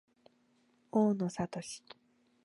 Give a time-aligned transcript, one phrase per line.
[0.91, 1.83] 大野智